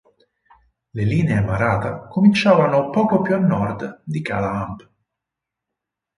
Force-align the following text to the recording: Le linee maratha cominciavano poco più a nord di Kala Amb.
Le 0.93 1.03
linee 1.03 1.41
maratha 1.41 2.07
cominciavano 2.07 2.89
poco 2.89 3.21
più 3.21 3.35
a 3.35 3.37
nord 3.37 4.01
di 4.03 4.19
Kala 4.23 4.65
Amb. 4.65 4.89